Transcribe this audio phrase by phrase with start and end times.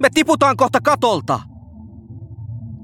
[0.00, 1.40] Me tiputaan kohta katolta!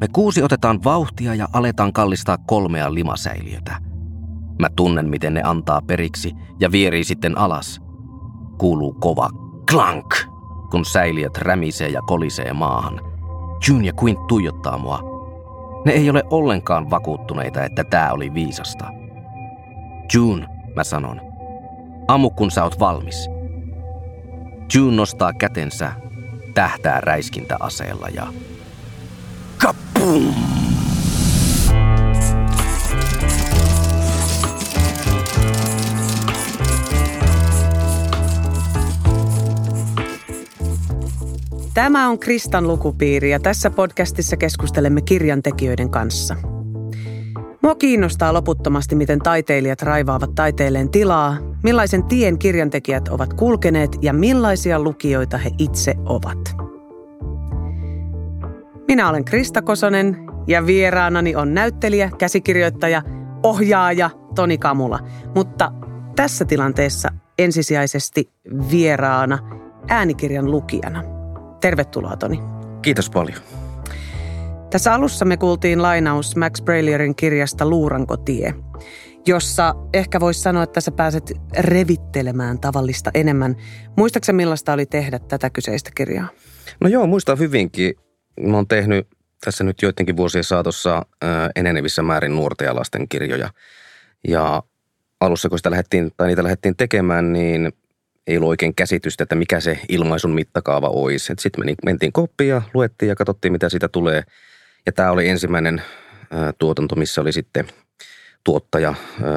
[0.00, 3.76] Me kuusi otetaan vauhtia ja aletaan kallistaa kolmea limasäiliötä.
[4.58, 7.80] Mä tunnen, miten ne antaa periksi ja vierii sitten alas.
[8.58, 9.28] Kuuluu kova
[9.70, 10.14] klank,
[10.70, 13.00] kun säiliöt rämisee ja kolisee maahan.
[13.68, 15.00] June ja Quint tuijottaa mua.
[15.84, 18.86] Ne ei ole ollenkaan vakuuttuneita, että tää oli viisasta.
[20.14, 20.46] June,
[20.76, 21.20] mä sanon.
[22.08, 23.30] Ammu kun sä oot valmis.
[24.74, 25.92] June nostaa kätensä,
[26.54, 28.32] tähtää räiskintäaseella ja...
[29.58, 30.34] Kapum!
[41.74, 46.36] Tämä on Kristan lukupiiri ja tässä podcastissa keskustelemme kirjantekijöiden kanssa.
[47.62, 54.80] Mua kiinnostaa loputtomasti, miten taiteilijat raivaavat taiteilleen tilaa, millaisen tien kirjantekijät ovat kulkeneet ja millaisia
[54.80, 56.56] lukijoita he itse ovat.
[58.88, 60.16] Minä olen Krista Kosonen
[60.46, 63.02] ja vieraanani on näyttelijä, käsikirjoittaja,
[63.42, 64.98] ohjaaja Toni Kamula.
[65.34, 65.72] Mutta
[66.16, 68.30] tässä tilanteessa ensisijaisesti
[68.70, 69.38] vieraana
[69.88, 71.04] äänikirjan lukijana.
[71.60, 72.40] Tervetuloa Toni.
[72.82, 73.59] Kiitos paljon.
[74.70, 78.54] Tässä alussa me kuultiin lainaus Max Brailerin kirjasta Luurankotie,
[79.26, 83.56] jossa ehkä voisi sanoa, että sä pääset revittelemään tavallista enemmän.
[83.96, 86.28] Muistaaksä millaista oli tehdä tätä kyseistä kirjaa?
[86.80, 87.94] No joo, muistan hyvinkin.
[88.40, 89.08] Mä oon tehnyt
[89.44, 93.50] tässä nyt joidenkin vuosien saatossa ää, enenevissä määrin nuorten ja lasten kirjoja.
[94.28, 94.62] Ja
[95.20, 97.72] alussa, kun sitä lähdettiin, tai niitä lähdettiin tekemään, niin
[98.26, 101.32] ei ollut oikein käsitystä, että mikä se ilmaisun mittakaava olisi.
[101.38, 104.22] Sitten mentiin koppiin ja luettiin ja katsottiin, mitä siitä tulee.
[104.86, 105.82] Ja tämä oli ensimmäinen
[106.58, 107.68] tuotanto, missä oli sitten
[108.44, 108.94] tuottaja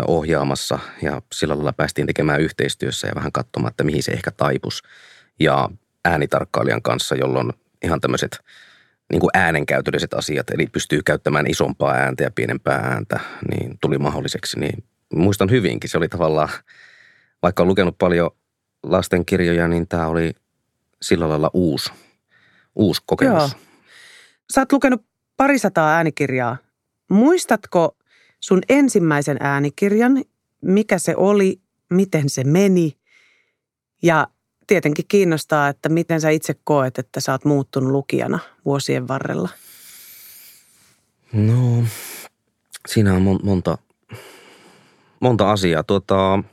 [0.08, 4.84] ohjaamassa ja sillä lailla päästiin tekemään yhteistyössä ja vähän katsomaan, että mihin se ehkä taipus.
[5.40, 5.70] Ja
[6.06, 8.40] äänitarkkailijan kanssa, jolloin ihan tämmöiset
[9.12, 13.20] niin äänenkäytölliset asiat, eli pystyy käyttämään isompaa ääntä ja pienempää ääntä,
[13.52, 14.60] niin tuli mahdolliseksi.
[14.60, 16.50] Niin muistan hyvinkin, se oli tavallaan,
[17.42, 18.32] vaikka on lukenut paljon
[18.84, 20.34] lastenkirjoja, niin tämä oli
[21.02, 21.92] sillä lailla uusi,
[22.76, 23.52] uusi kokemus.
[23.52, 23.62] Joo.
[24.54, 25.06] Sä oot lukenut
[25.38, 26.58] parisataa äänikirjaa.
[27.10, 27.98] Muistatko
[28.40, 30.24] sun ensimmäisen äänikirjan,
[30.62, 32.98] mikä se oli, miten se meni
[34.04, 34.28] ja
[34.68, 39.50] tietenkin kiinnostaa, että miten sä itse koet, että sä oot muuttunut lukijana vuosien varrella?
[41.34, 41.84] No,
[42.88, 43.78] siinä on monta,
[45.20, 45.84] monta asiaa.
[45.84, 46.44] Tuota,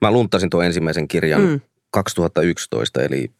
[0.00, 1.60] mä luntasin tuon ensimmäisen kirjan mm.
[1.90, 3.32] 2011, eli,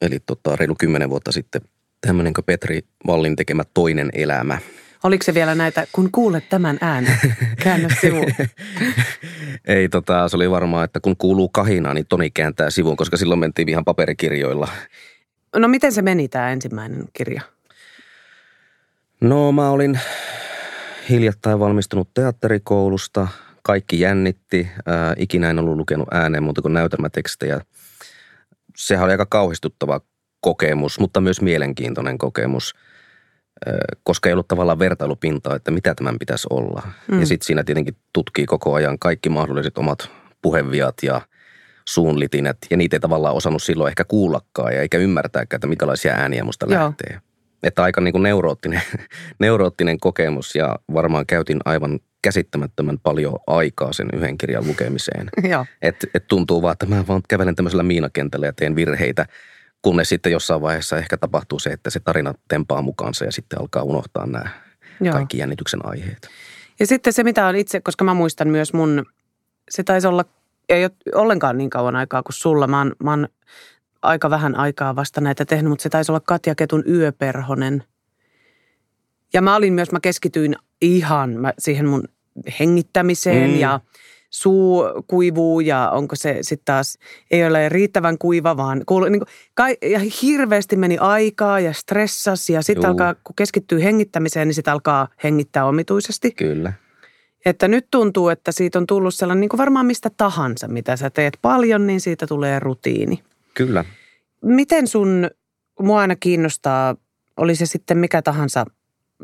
[0.00, 1.62] eli tota, reilu kymmenen vuotta sitten.
[2.06, 4.58] Tämmöinen kuin Petri Vallin tekemä Toinen elämä–
[5.04, 7.18] Oliko se vielä näitä, kun kuulet tämän äänen,
[7.64, 8.24] käännä sivu?
[9.64, 13.40] Ei, tota, se oli varmaan, että kun kuuluu kahina, niin Toni kääntää sivuun, koska silloin
[13.40, 14.68] mentiin ihan paperikirjoilla.
[15.56, 17.42] No miten se meni tämä ensimmäinen kirja?
[19.20, 20.00] No mä olin
[21.08, 23.28] hiljattain valmistunut teatterikoulusta.
[23.62, 24.68] Kaikki jännitti.
[24.86, 27.60] Ää, ikinä en ollut lukenut ääneen muuta kuin näytelmätekstejä.
[28.76, 30.00] Sehän oli aika kauhistuttava
[30.42, 32.74] kokemus, mutta myös mielenkiintoinen kokemus–
[34.02, 36.82] koska ei ollut tavallaan vertailupintaa, että mitä tämän pitäisi olla.
[37.10, 37.20] Mm.
[37.20, 40.10] Ja sitten siinä tietenkin tutkii koko ajan kaikki mahdolliset omat
[40.42, 41.20] puheviat ja
[41.88, 46.44] suunlitinät, ja niitä ei tavallaan osannut silloin ehkä kuullakaan ja eikä ymmärtääkään, että minkälaisia ääniä
[46.44, 46.84] musta Joo.
[46.84, 47.20] lähtee.
[47.62, 48.82] Että aika niin kuin neuroottinen,
[49.38, 55.30] neuroottinen kokemus ja varmaan käytin aivan käsittämättömän paljon aikaa sen yhden kirjan lukemiseen.
[55.82, 59.26] Että et tuntuu vaan, että mä vaan kävelen tämmöisellä miinakentällä ja teen virheitä–
[59.82, 63.82] kunnes sitten jossain vaiheessa ehkä tapahtuu se, että se tarina tempaa mukaansa ja sitten alkaa
[63.82, 64.50] unohtaa nämä
[65.00, 65.12] Joo.
[65.12, 66.28] kaikki jännityksen aiheet.
[66.80, 69.06] Ja sitten se, mitä on itse, koska mä muistan myös mun,
[69.70, 70.24] se taisi olla,
[70.68, 72.66] ei ole ollenkaan niin kauan aikaa kuin sulla.
[72.66, 73.28] Mä oon, mä oon
[74.02, 77.84] aika vähän aikaa vasta näitä tehnyt, mutta se taisi olla Katja Ketun Yöperhonen.
[79.32, 82.08] Ja mä olin myös, mä keskityin ihan mä siihen mun
[82.60, 83.58] hengittämiseen mm.
[83.58, 83.80] ja–
[84.32, 86.98] suu kuivuu ja onko se sitten taas,
[87.30, 92.50] ei ole riittävän kuiva, vaan kuulu, niin kuin, kai, ja hirveästi meni aikaa ja stressas
[92.50, 96.30] ja sitten alkaa, kun keskittyy hengittämiseen, niin sitten alkaa hengittää omituisesti.
[96.30, 96.72] Kyllä.
[97.44, 101.10] Että nyt tuntuu, että siitä on tullut sellainen niin kuin varmaan mistä tahansa, mitä sä
[101.10, 103.22] teet paljon, niin siitä tulee rutiini.
[103.54, 103.84] Kyllä.
[104.44, 105.30] Miten sun,
[105.80, 106.96] mua aina kiinnostaa,
[107.36, 108.64] oli se sitten mikä tahansa,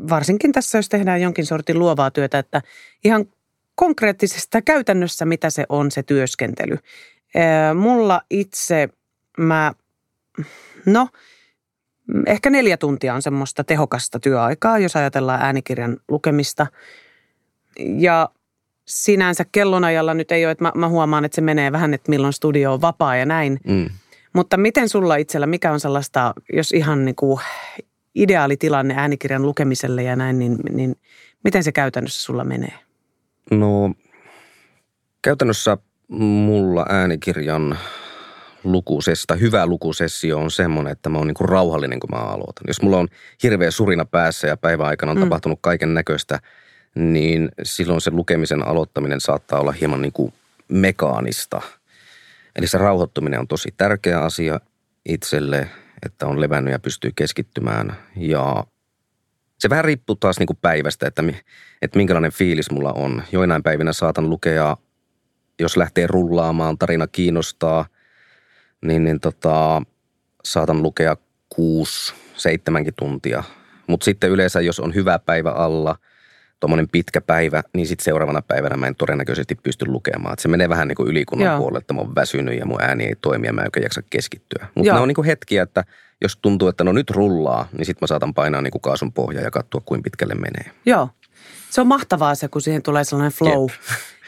[0.09, 2.61] varsinkin tässä jos tehdään jonkin sortin luovaa työtä, että
[3.03, 3.25] ihan
[3.79, 6.77] konkreettisesta käytännössä, mitä se on se työskentely.
[7.75, 8.89] Mulla itse,
[9.37, 9.73] mä,
[10.85, 11.07] no,
[12.27, 16.67] ehkä neljä tuntia on semmoista tehokasta työaikaa, jos ajatellaan äänikirjan lukemista.
[17.79, 18.29] Ja
[18.87, 22.33] sinänsä kellonajalla nyt ei ole, että mä, mä huomaan, että se menee vähän, että milloin
[22.33, 23.59] studio on vapaa ja näin.
[23.67, 23.89] Mm.
[24.33, 27.39] Mutta miten sulla itsellä, mikä on sellaista, jos ihan niin kuin
[28.15, 30.95] ideaalitilanne äänikirjan lukemiselle ja näin, niin, niin
[31.43, 32.88] miten se käytännössä sulla menee?
[33.51, 33.93] No
[35.21, 37.77] käytännössä mulla äänikirjan
[38.63, 42.63] lukusesta, hyvä lukusessio on semmoinen, että mä oon niinku rauhallinen, kun mä aloitan.
[42.67, 43.07] Jos mulla on
[43.43, 45.23] hirveä surina päässä ja päivän aikana on mm.
[45.23, 46.39] tapahtunut kaiken näköistä,
[46.95, 50.33] niin silloin se lukemisen aloittaminen saattaa olla hieman niin kuin
[50.67, 51.61] mekaanista.
[52.55, 54.59] Eli se rauhoittuminen on tosi tärkeä asia
[55.05, 55.69] itselle,
[56.05, 57.97] että on levännyt ja pystyy keskittymään.
[58.15, 58.65] Ja
[59.59, 61.23] se vähän riippuu taas niin kuin päivästä, että,
[61.81, 63.23] että minkälainen fiilis mulla on.
[63.31, 64.77] Joinain päivinä saatan lukea,
[65.59, 67.85] jos lähtee rullaamaan, tarina kiinnostaa,
[68.85, 69.81] niin, niin tota,
[70.43, 71.17] saatan lukea
[71.49, 73.43] kuusi, seitsemänkin tuntia.
[73.87, 75.95] Mutta sitten yleensä, jos on hyvä päivä alla–
[76.59, 80.33] tuommoinen pitkä päivä, niin sitten seuraavana päivänä mä en todennäköisesti pysty lukemaan.
[80.33, 81.57] Et se menee vähän niin kuin ylikunnan Joo.
[81.57, 84.67] puolelle, että mä oon väsynyt ja mun ääni ei toimi ja mä en jaksa keskittyä.
[84.75, 85.83] Mutta ne on niin kuin hetkiä, että
[86.21, 89.43] jos tuntuu, että no nyt rullaa, niin sitten mä saatan painaa niin kuin kaasun pohjaa
[89.43, 90.71] ja katsoa, kuinka pitkälle menee.
[90.85, 91.09] Joo.
[91.69, 93.67] Se on mahtavaa se, kun siihen tulee sellainen flow.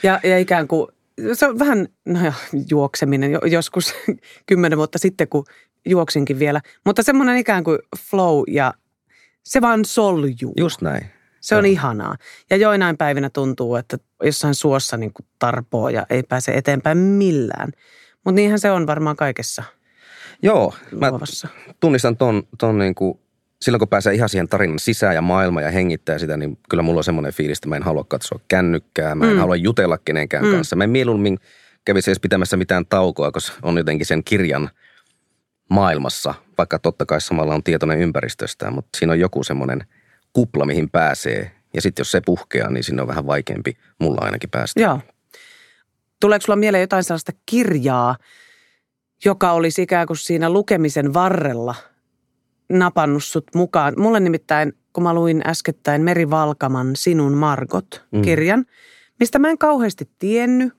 [0.03, 0.87] Ja, ja ikään kuin,
[1.33, 2.33] se on vähän, no ja,
[2.69, 3.93] juokseminen joskus
[4.49, 5.45] kymmenen vuotta sitten, kun
[5.85, 6.61] juoksinkin vielä.
[6.85, 7.79] Mutta semmoinen ikään kuin
[8.09, 8.73] flow ja
[9.43, 10.53] se vaan soljuu.
[10.57, 11.05] Just näin.
[11.41, 11.71] Se on Joo.
[11.71, 12.15] ihanaa.
[12.49, 17.71] Ja joinain päivinä tuntuu, että jossain suossa niin kuin tarpoo ja ei pääse eteenpäin millään.
[18.25, 19.63] Mutta niinhän se on varmaan kaikessa
[20.43, 21.11] Joo, mä
[21.79, 23.19] tunnistan ton, ton niin kuin,
[23.61, 26.99] silloin kun pääsee ihan siihen tarinan sisään ja maailma ja hengittää sitä, niin kyllä mulla
[26.99, 29.39] on semmoinen fiilis, että mä en halua katsoa kännykkää, mä en mm.
[29.39, 30.51] halua jutella kenenkään mm.
[30.51, 30.75] kanssa.
[30.75, 31.39] Mä en mieluummin
[31.85, 34.69] kävisi edes pitämässä mitään taukoa, koska on jotenkin sen kirjan
[35.69, 39.83] maailmassa, vaikka totta kai samalla on tietoinen ympäristöstä, mutta siinä on joku semmoinen–
[40.33, 41.51] kupla, mihin pääsee.
[41.73, 44.81] Ja sitten jos se puhkeaa, niin sinne on vähän vaikeampi mulla ainakin päästä.
[44.81, 44.99] Joo.
[46.19, 48.15] Tuleeko sulla mieleen jotain sellaista kirjaa,
[49.25, 51.75] joka olisi ikään kuin siinä lukemisen varrella
[52.69, 53.93] napannut sut mukaan?
[53.97, 58.65] Mulle nimittäin, kun mä luin äskettäin Meri Valkaman Sinun Margot-kirjan, mm.
[59.19, 60.73] mistä mä en kauheasti tiennyt.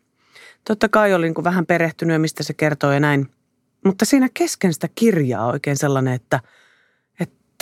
[0.67, 3.27] Totta kai olin niin vähän perehtynyt, mistä se kertoo ja näin.
[3.85, 6.41] Mutta siinä kesken sitä kirjaa oikein sellainen, että–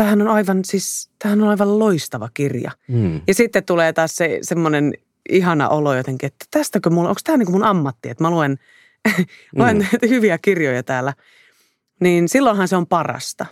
[0.00, 2.70] tämähän on aivan, siis, tämähän on aivan loistava kirja.
[2.88, 3.20] Mm.
[3.26, 4.92] Ja sitten tulee taas se semmoinen
[5.28, 8.58] ihana olo jotenkin, että tästäkö mulla, onko tämä niin mun ammatti, että mä luen,
[9.56, 10.08] luen mm.
[10.08, 11.14] hyviä kirjoja täällä.
[12.00, 13.46] Niin silloinhan se on parasta.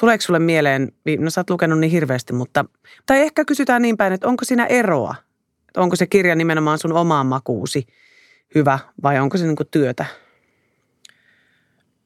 [0.00, 2.64] Tuleeko sulle mieleen, no sä oot lukenut niin hirveästi, mutta,
[3.06, 5.14] tai ehkä kysytään niin päin, että onko siinä eroa?
[5.68, 7.86] Että onko se kirja nimenomaan sun omaan makuusi
[8.54, 10.04] hyvä vai onko se niin työtä?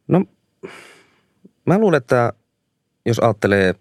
[0.09, 0.25] No,
[1.65, 2.33] mä luulen, että
[3.07, 3.75] jos ajattelee,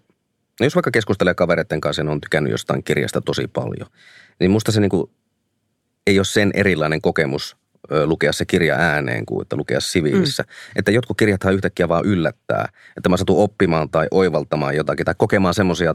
[0.60, 3.88] jos vaikka keskustelee kavereiden kanssa ja on tykännyt jostain kirjasta tosi paljon,
[4.40, 5.10] niin musta se niinku
[6.06, 7.56] ei ole sen erilainen kokemus
[8.04, 10.42] lukea se kirja ääneen kuin että lukea siviilissä.
[10.42, 10.48] Mm.
[10.76, 15.54] Että jotkut kirjathan yhtäkkiä vaan yllättää, että mä satun oppimaan tai oivaltamaan jotakin tai kokemaan
[15.54, 15.94] semmoisia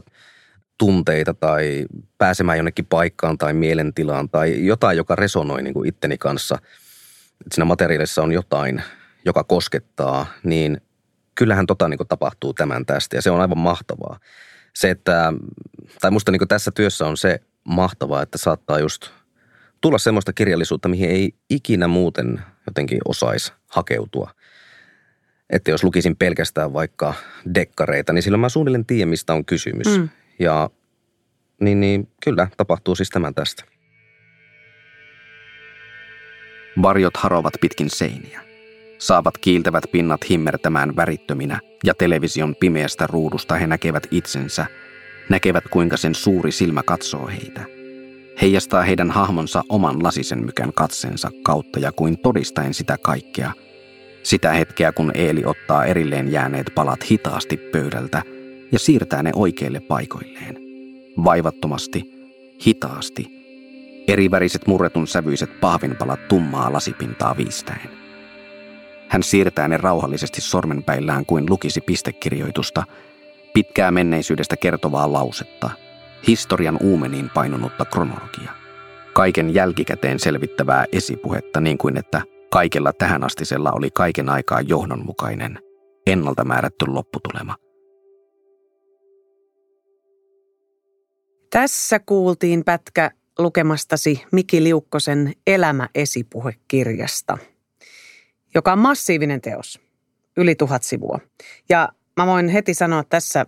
[0.78, 1.86] tunteita tai
[2.18, 6.58] pääsemään jonnekin paikkaan tai mielentilaan tai jotain, joka resonoi niin kuin itteni kanssa.
[7.40, 8.82] Että siinä materiaalissa on jotain,
[9.24, 10.80] joka koskettaa, niin
[11.34, 14.18] kyllähän tota niin tapahtuu tämän tästä ja se on aivan mahtavaa.
[14.74, 15.32] Se, että,
[16.00, 19.10] tai musta niin tässä työssä on se mahtavaa, että saattaa just
[19.80, 24.30] tulla semmoista kirjallisuutta, mihin ei ikinä muuten jotenkin osaisi hakeutua.
[25.50, 27.14] Että jos lukisin pelkästään vaikka
[27.54, 29.98] dekkareita, niin silloin mä suunnilleen tiedän, mistä on kysymys.
[29.98, 30.08] Mm.
[30.38, 30.70] Ja
[31.60, 33.64] niin, niin kyllä, tapahtuu siis tämän tästä.
[36.82, 38.51] Varjot harovat pitkin seiniä
[39.02, 44.66] saavat kiiltävät pinnat himmertämään värittöminä ja television pimeästä ruudusta he näkevät itsensä,
[45.28, 47.64] näkevät kuinka sen suuri silmä katsoo heitä.
[48.42, 53.52] Heijastaa heidän hahmonsa oman lasisen mykän katsensa kautta ja kuin todistaen sitä kaikkea.
[54.22, 58.22] Sitä hetkeä, kun Eeli ottaa erilleen jääneet palat hitaasti pöydältä
[58.72, 60.56] ja siirtää ne oikeille paikoilleen.
[61.24, 62.12] Vaivattomasti,
[62.66, 63.26] hitaasti,
[64.08, 68.01] eriväriset murretun sävyiset pahvinpalat tummaa lasipintaa viistäen.
[69.12, 72.84] Hän siirtää ne rauhallisesti sormenpäillään kuin lukisi pistekirjoitusta,
[73.54, 75.70] pitkää menneisyydestä kertovaa lausetta,
[76.26, 78.50] historian uumeniin painunutta kronologia.
[79.12, 85.58] Kaiken jälkikäteen selvittävää esipuhetta niin kuin että kaikella tähän astisella oli kaiken aikaa johdonmukainen,
[86.06, 87.56] ennalta määrätty lopputulema.
[91.50, 97.38] Tässä kuultiin pätkä lukemastasi Miki Liukkosen Elämä-esipuhekirjasta–
[98.54, 99.80] joka on massiivinen teos,
[100.36, 101.18] yli tuhat sivua.
[101.68, 103.46] Ja mä voin heti sanoa tässä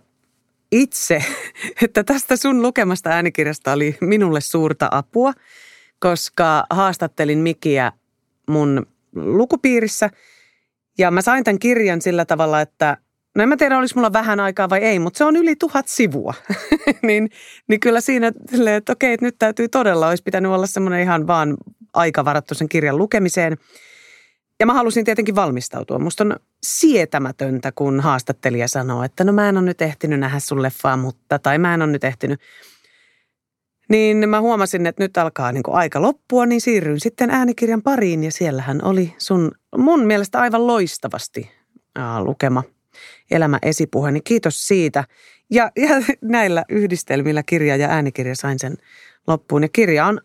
[0.71, 1.23] itse,
[1.83, 5.33] että tästä sun lukemasta äänikirjasta oli minulle suurta apua,
[5.99, 7.91] koska haastattelin Mikiä
[8.49, 8.85] mun
[9.15, 10.09] lukupiirissä
[10.97, 12.97] Ja mä sain tämän kirjan sillä tavalla, että
[13.35, 15.87] no en mä tiedä, olisi mulla vähän aikaa vai ei, mutta se on yli tuhat
[15.87, 16.33] sivua.
[17.07, 17.29] niin,
[17.67, 18.27] niin kyllä siinä,
[18.77, 21.57] että okei, että nyt täytyy todella, olisi pitänyt olla semmoinen ihan vaan
[21.93, 23.57] aika varattu sen kirjan lukemiseen.
[24.59, 25.99] Ja mä halusin tietenkin valmistautua.
[25.99, 30.61] Musta on sietämätöntä, kun haastattelija sanoo, että no mä en ole nyt ehtinyt nähdä sun
[30.61, 32.39] leffaa, mutta, tai mä en ole nyt ehtinyt.
[33.89, 38.31] Niin mä huomasin, että nyt alkaa niin aika loppua, niin siirryin sitten äänikirjan pariin ja
[38.31, 41.51] siellähän oli sun mun mielestä aivan loistavasti
[41.95, 42.63] ää, lukema
[43.31, 45.03] elämä esipuhe, niin kiitos siitä.
[45.51, 45.89] Ja, ja
[46.21, 48.77] näillä yhdistelmillä kirja ja äänikirja sain sen
[49.27, 49.63] loppuun.
[49.63, 50.21] Ja kirja on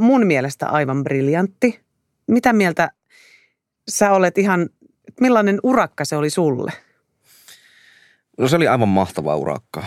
[0.00, 1.80] mun mielestä aivan briljantti.
[2.26, 2.90] Mitä mieltä
[3.88, 4.68] sä olet ihan,
[5.20, 6.72] millainen urakka se oli sulle?
[8.38, 9.84] No se oli aivan mahtava urakka.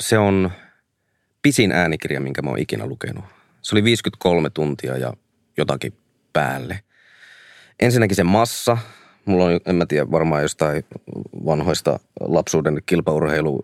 [0.00, 0.50] Se on
[1.42, 3.24] pisin äänikirja, minkä mä oon ikinä lukenut.
[3.62, 5.12] Se oli 53 tuntia ja
[5.56, 5.92] jotakin
[6.32, 6.80] päälle.
[7.80, 8.78] Ensinnäkin se massa.
[9.24, 10.84] Mulla on, en mä tiedä, varmaan jostain
[11.44, 13.62] vanhoista lapsuuden kilpaurheilu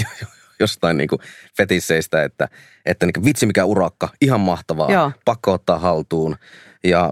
[0.60, 1.08] jostain niin
[1.56, 2.48] fetisseistä, että,
[2.86, 5.12] että niin vitsi mikä urakka, ihan mahtavaa, Joo.
[5.24, 6.36] pakko ottaa haltuun.
[6.84, 7.10] Ja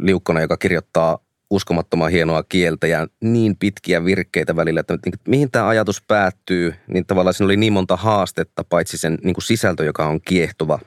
[0.00, 1.18] Liukkona, joka kirjoittaa
[1.50, 7.34] uskomattoman hienoa kieltä ja niin pitkiä virkkeitä välillä, että mihin tämä ajatus päättyy, niin tavallaan
[7.34, 10.78] siinä oli niin monta haastetta, paitsi sen niin kuin sisältö, joka on kiehtova,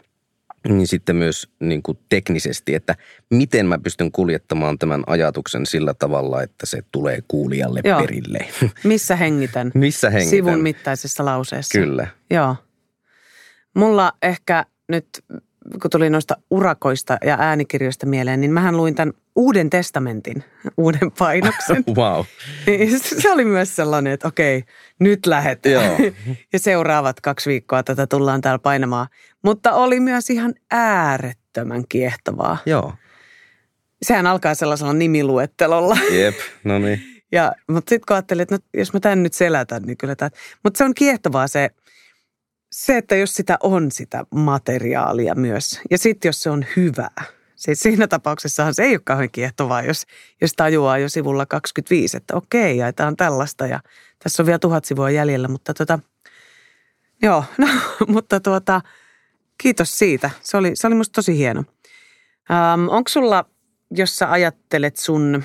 [0.67, 2.96] niin sitten myös niin kuin teknisesti, että
[3.29, 8.01] miten mä pystyn kuljettamaan tämän ajatuksen sillä tavalla, että se tulee kuulijalle Joo.
[8.01, 8.39] perille.
[8.84, 9.72] Missä hengitän?
[9.74, 10.29] Missä hengitän?
[10.29, 11.79] Sivun mittaisessa lauseessa.
[11.79, 12.08] Kyllä.
[12.32, 12.56] Joo.
[13.75, 15.08] Mulla ehkä nyt
[15.81, 20.43] kun tuli noista urakoista ja äänikirjoista mieleen, niin mähän luin tämän Uuden testamentin,
[20.77, 21.83] uuden painoksen.
[21.97, 22.25] wow.
[22.67, 24.63] Niin se oli myös sellainen, että okei,
[25.00, 25.74] nyt lähdetään.
[25.74, 26.12] Joo.
[26.53, 29.07] ja seuraavat kaksi viikkoa tätä tullaan täällä painamaan.
[29.43, 32.57] Mutta oli myös ihan äärettömän kiehtovaa.
[32.65, 32.93] Joo.
[34.01, 35.97] Sehän alkaa sellaisella nimiluettelolla.
[36.12, 37.01] Jep, no niin.
[37.31, 40.29] Ja, mutta sitten kun ajattelin, että no, jos mä tämän nyt selätän, niin kyllä tämä.
[40.63, 41.69] Mutta se on kiehtovaa se,
[42.71, 45.81] se, että jos sitä on sitä materiaalia myös.
[45.91, 47.24] Ja sitten jos se on hyvää.
[47.55, 50.05] Siis siinä tapauksessahan se ei ole kauhean kiehtovaa, jos,
[50.41, 53.79] jos tajuaa jo sivulla 25, että okei, jaetaan tällaista ja
[54.24, 56.00] tässä on vielä tuhat sivua jäljellä, mutta tota,
[57.21, 57.67] joo, no,
[58.07, 58.81] mutta tuota,
[59.57, 60.29] kiitos siitä.
[60.41, 61.63] Se oli, se oli musta tosi hieno.
[62.51, 63.45] Ähm, onko sulla,
[63.91, 65.43] jos sä ajattelet sun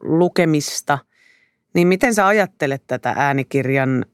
[0.00, 0.98] lukemista,
[1.74, 4.04] niin miten sä ajattelet tätä äänikirjan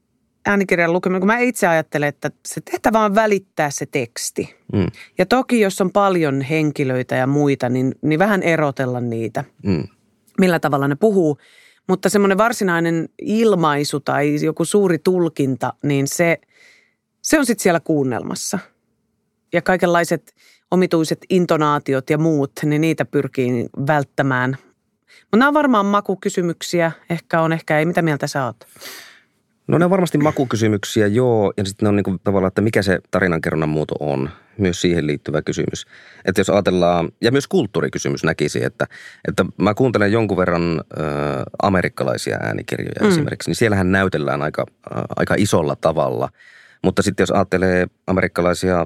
[0.45, 4.55] äänikirjan lukeminen, kun mä itse ajattelen, että se tehtävä on välittää se teksti.
[4.73, 4.87] Mm.
[5.17, 9.83] Ja toki, jos on paljon henkilöitä ja muita, niin, niin vähän erotella niitä, mm.
[10.39, 11.37] millä tavalla ne puhuu.
[11.87, 16.37] Mutta semmoinen varsinainen ilmaisu tai joku suuri tulkinta, niin se,
[17.21, 18.59] se on sitten siellä kuunnelmassa.
[19.53, 20.35] Ja kaikenlaiset
[20.71, 24.57] omituiset intonaatiot ja muut, niin niitä pyrkii välttämään.
[25.21, 26.91] Mutta nämä on varmaan makukysymyksiä.
[27.09, 27.85] Ehkä on, ehkä ei.
[27.85, 28.57] Mitä mieltä sä oot?
[29.67, 31.53] No ne on varmasti makukysymyksiä, joo.
[31.57, 34.29] Ja sitten ne on niin kuin tavallaan, että mikä se tarinankerronnan muoto on.
[34.57, 35.85] Myös siihen liittyvä kysymys.
[36.25, 38.87] Että jos ajatellaan, ja myös kulttuurikysymys näkisi, että,
[39.27, 41.03] että mä kuuntelen jonkun verran ö,
[41.61, 43.07] amerikkalaisia äänikirjoja mm.
[43.07, 46.29] esimerkiksi, niin siellähän näytellään aika, ä, aika isolla tavalla.
[46.83, 48.85] Mutta sitten jos ajattelee amerikkalaisia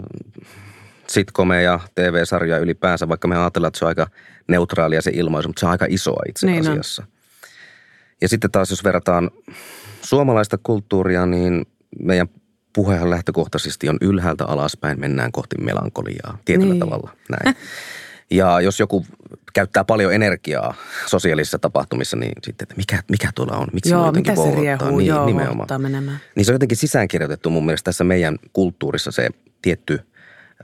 [1.07, 4.07] sitcomeja, TV-sarjoja ylipäänsä, vaikka me ajatellaan, että se on aika
[4.47, 7.01] neutraalia se ilmaisu, mutta se on aika isoa itse niin asiassa.
[7.01, 7.09] On.
[8.21, 9.31] Ja sitten taas jos verrataan
[10.01, 11.65] suomalaista kulttuuria, niin
[11.99, 12.27] meidän
[12.73, 16.79] puhehan lähtökohtaisesti on ylhäältä alaspäin, mennään kohti melankoliaa tietyllä niin.
[16.79, 17.11] tavalla.
[17.29, 17.55] Näin.
[18.31, 19.05] Ja jos joku
[19.53, 20.73] käyttää paljon energiaa
[21.05, 25.07] sosiaalisissa tapahtumissa, niin sitten, että mikä, mikä tuolla on, miksi joo, mitä se riehuu, niin,
[25.07, 25.81] joo, nimenomaan.
[25.81, 26.19] menemään.
[26.35, 29.29] Niin se on jotenkin sisäänkirjoitettu mun mielestä tässä meidän kulttuurissa se
[29.61, 29.99] tietty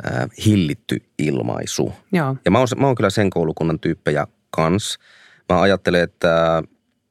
[0.06, 1.94] äh, hillitty ilmaisu.
[2.12, 2.36] Joo.
[2.46, 5.00] Ja mä oon, mä oon kyllä sen koulukunnan tyyppejä kans.
[5.50, 6.64] Mä ajattelen, että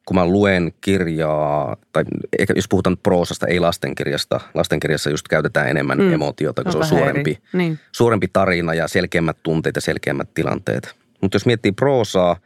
[0.06, 2.04] kun mä luen kirjaa, tai
[2.38, 6.12] ehkä jos puhutaan proosasta, ei lastenkirjasta, lastenkirjassa just käytetään enemmän mm.
[6.12, 7.78] emotiota, kun se on suurempi, niin.
[7.92, 10.94] suurempi tarina ja selkeämmät tunteet ja selkeämmät tilanteet.
[11.20, 12.36] Mutta jos miettii proosaa,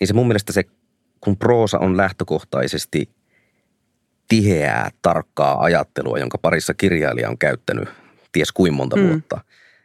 [0.00, 0.64] niin se mun mielestä se,
[1.20, 3.08] kun proosa on lähtökohtaisesti
[4.28, 7.88] tiheää, tarkkaa ajattelua, jonka parissa kirjailija on käyttänyt
[8.32, 9.08] ties kuin monta mm.
[9.08, 9.40] vuotta,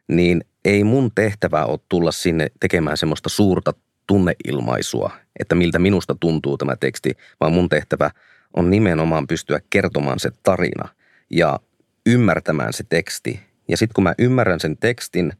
[0.07, 3.73] niin ei mun tehtävä ole tulla sinne tekemään semmoista suurta
[4.07, 8.11] tunneilmaisua, että miltä minusta tuntuu tämä teksti, vaan mun tehtävä
[8.53, 10.89] on nimenomaan pystyä kertomaan se tarina
[11.29, 11.59] ja
[12.05, 13.39] ymmärtämään se teksti.
[13.67, 15.33] Ja sitten kun mä ymmärrän sen tekstin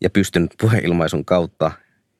[0.00, 1.70] ja pystyn puheilmaisun kautta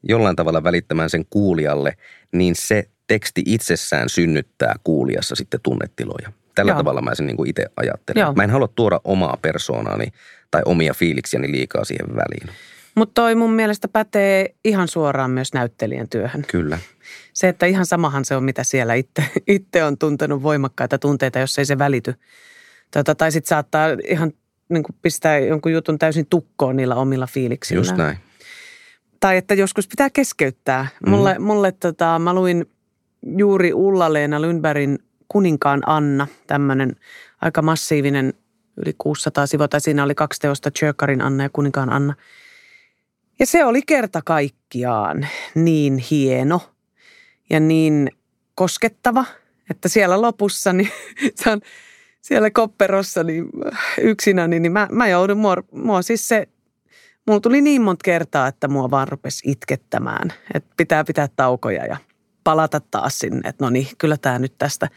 [0.03, 1.97] jollain tavalla välittämään sen kuulijalle,
[2.33, 6.33] niin se teksti itsessään synnyttää kuulijassa sitten tunnetiloja.
[6.55, 6.79] Tällä Joo.
[6.79, 8.21] tavalla mä sen niin itse ajattelen.
[8.21, 8.33] Joo.
[8.33, 10.07] Mä en halua tuoda omaa persoonaani
[10.51, 12.57] tai omia fiiliksiäni liikaa siihen väliin.
[12.95, 16.45] Mutta toi mun mielestä pätee ihan suoraan myös näyttelijän työhön.
[16.51, 16.79] Kyllä.
[17.33, 21.59] Se, että ihan samahan se on, mitä siellä itse, itse on tuntenut voimakkaita tunteita, jos
[21.59, 22.15] ei se välity.
[22.91, 24.33] Tota, tai sitten saattaa ihan
[24.69, 27.81] niin kuin pistää jonkun jutun täysin tukkoon niillä omilla fiiliksillä.
[27.81, 28.19] Just näin.
[29.21, 30.87] Tai että joskus pitää keskeyttää.
[31.01, 31.11] Mhm.
[31.11, 32.67] Mulle, mulle tota, mä luin
[33.37, 36.97] juuri Ulla-Leena Lundbergin Kuninkaan Anna, tämmöinen
[37.41, 38.35] aika massiivinen,
[38.77, 42.15] yli 600 sivua, tai siinä oli kaksi teosta, Tjökarin Anna ja Kuninkaan Anna.
[43.39, 46.61] Ja se oli kerta kaikkiaan niin hieno
[47.51, 48.11] ja niin
[48.55, 49.25] koskettava,
[49.71, 50.91] että siellä lopussa, niin
[51.53, 51.61] on
[52.21, 53.49] siellä kopperossa niin
[54.01, 56.49] yksinäni, niin mä, mä joudun, mua, mua siis se,
[57.27, 61.97] mulla tuli niin monta kertaa, että mua vaan rupesi itkettämään, että pitää pitää taukoja ja
[62.45, 64.89] palata taas sinne, että no niin, kyllä tämä nyt tästä.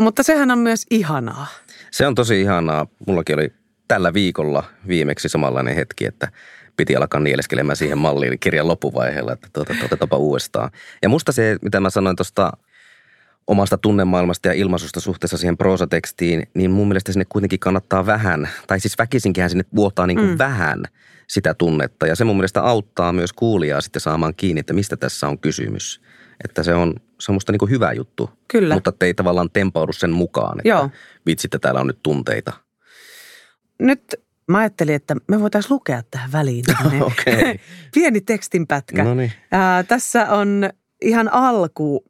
[0.00, 1.46] Mutta sehän on myös ihanaa.
[1.90, 2.86] Se on tosi ihanaa.
[3.06, 3.52] Mullakin oli
[3.88, 6.28] tällä viikolla viimeksi samanlainen hetki, että
[6.76, 10.70] piti alkaa nieleskelemään siihen malliin kirjan loppuvaiheella, että tuota, otetaanpa uudestaan.
[11.02, 12.52] Ja musta se, mitä mä sanoin tuosta
[13.46, 18.80] omasta tunnemaailmasta ja ilmaisusta suhteessa siihen proosatekstiin, niin mun mielestä sinne kuitenkin kannattaa vähän, tai
[18.80, 20.38] siis väkisinkinhän sinne vuotaa niin kuin mm.
[20.38, 20.84] vähän
[21.26, 22.06] sitä tunnetta.
[22.06, 26.00] Ja se mun mielestä auttaa myös kuulijaa sitten saamaan kiinni, että mistä tässä on kysymys.
[26.44, 28.30] Että se on, se on musta niin kuin hyvä juttu.
[28.48, 28.74] Kyllä.
[28.74, 30.90] Mutta ei tavallaan tempaudu sen mukaan, että Joo.
[31.26, 32.52] vitsi, että täällä on nyt tunteita.
[33.78, 34.14] Nyt
[34.48, 36.64] mä ajattelin, että me voitaisiin lukea tähän väliin.
[37.02, 37.60] Okei.
[37.94, 39.04] Pieni tekstinpätkä.
[39.04, 39.32] No niin.
[39.52, 40.70] Ää, tässä on
[41.02, 42.04] ihan alku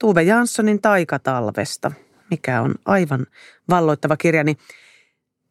[0.00, 1.92] Tuve Janssonin Taikatalvesta,
[2.30, 3.26] mikä on aivan
[3.70, 4.44] valloittava kirja.
[4.44, 4.56] Niin,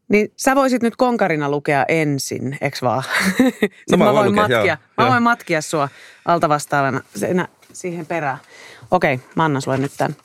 [0.09, 3.03] niin sä voisit nyt konkarina lukea ensin, eks vaan?
[3.37, 5.11] Sitten No mä mä, voin lukea, matkia, joo, mä joo.
[5.11, 5.89] voin matkia sua
[6.25, 8.37] alta vastaavana senä, siihen perään.
[8.91, 10.15] Okei, mä annan sulle nyt tämän.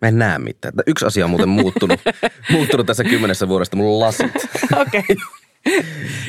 [0.00, 0.74] Mä en näe mitään.
[0.86, 2.00] Yksi asia on muuten muuttunut,
[2.52, 3.76] muuttunut tässä kymmenessä vuodesta.
[3.76, 4.32] Mulla on lasit.
[4.76, 5.16] Okei.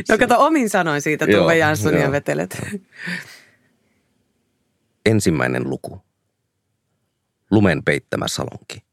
[0.09, 2.11] No kato, omin sanoin siitä Tuve Janssonia joo.
[2.11, 2.61] vetelet.
[5.05, 6.01] Ensimmäinen luku.
[7.51, 8.83] Lumen peittämä salonki.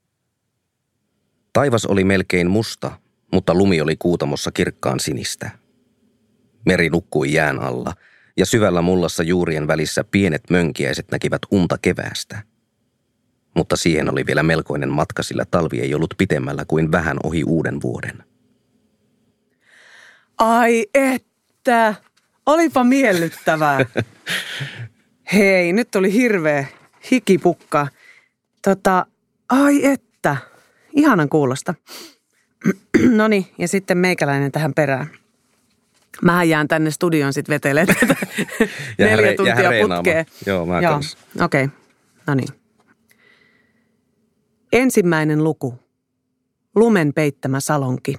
[1.53, 3.01] Taivas oli melkein musta,
[3.33, 5.51] mutta lumi oli kuutamossa kirkkaan sinistä.
[6.67, 7.93] Meri nukkui jään alla,
[8.37, 12.43] ja syvällä mullassa juurien välissä pienet mönkiäiset näkivät unta keväästä.
[13.59, 17.83] Mutta siihen oli vielä melkoinen matka, sillä talvi ei ollut pitemmällä kuin vähän ohi uuden
[17.83, 18.25] vuoden.
[20.39, 21.95] Ai että,
[22.47, 23.87] olipa miellyttävää.
[25.33, 26.67] Hei, nyt oli hirveä
[27.11, 27.89] hikipukka.
[28.63, 29.07] Tota,
[29.49, 30.37] ai että,
[30.93, 31.75] ihanan kuulosta.
[33.19, 35.11] no niin, ja sitten meikäläinen tähän perään.
[36.23, 37.69] Mähän jään tänne studioon sitten tätä
[38.99, 40.27] Jää neljä tuntia putkeen.
[40.47, 41.01] Joo, mä Joo,
[41.41, 41.77] okei, okay.
[42.27, 42.58] no niin.
[44.73, 45.75] Ensimmäinen luku.
[46.75, 48.15] Lumen peittämä salonki.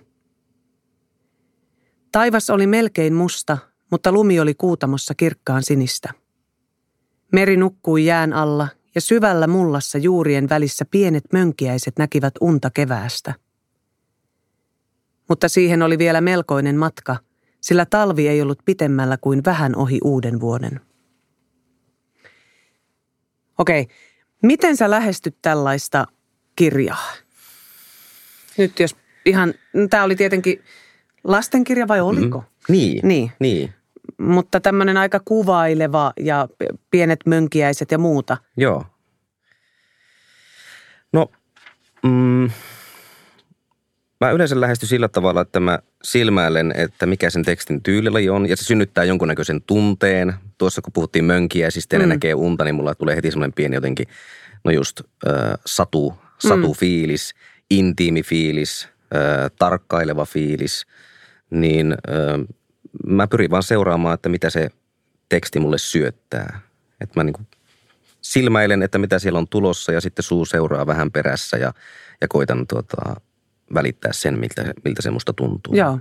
[2.12, 3.57] Taivas oli melkein musta,
[3.91, 6.09] mutta lumi oli kuutamossa kirkkaan sinistä.
[7.31, 13.33] Meri nukkui jään alla ja syvällä mullassa juurien välissä pienet mönkiäiset näkivät unta keväästä.
[15.29, 17.17] Mutta siihen oli vielä melkoinen matka,
[17.62, 20.81] sillä talvi ei ollut pitemmällä kuin vähän ohi uuden vuoden.
[23.57, 23.88] Okei,
[24.43, 26.05] miten sä lähestyt tällaista
[26.60, 27.12] kirjaa?
[28.58, 28.95] Nyt jos
[29.26, 29.54] ihan,
[29.89, 30.63] tämä oli tietenkin
[31.24, 32.43] lastenkirja vai oliko?
[32.69, 33.32] Niin, Niin.
[33.39, 33.74] niin.
[34.17, 36.48] Mutta tämmöinen aika kuvaileva ja
[36.91, 38.38] pienet mönkiäiset ja muuta.
[38.58, 38.86] Joo.
[41.13, 41.32] No,
[42.04, 42.50] mm,
[44.22, 48.58] mä yleensä lähestyn sillä tavalla, että mä silmäilen, että mikä sen tekstin tyylillä on, ja
[48.58, 50.34] se synnyttää jonkunnäköisen tunteen.
[50.58, 52.10] Tuossa kun puhuttiin mönkiäisistä ja Mm.
[52.10, 54.08] näkee unta, niin mulla tulee heti semmoinen pieni jotenkin,
[54.63, 55.34] no just äh,
[55.65, 57.34] satu, satu fiilis,
[57.69, 60.86] intiimi fiilis, äh, tarkkaileva fiilis.
[61.49, 62.56] Niin äh,
[63.08, 64.69] mä pyrin vaan seuraamaan, että mitä se
[65.30, 66.60] teksti mulle syöttää.
[67.02, 67.41] Että mä niinku
[68.21, 71.73] silmäilen, että mitä siellä on tulossa ja sitten suu seuraa vähän perässä ja,
[72.21, 73.15] ja koitan tuota,
[73.73, 75.75] välittää sen, miltä, miltä se musta tuntuu.
[75.75, 75.99] Joo.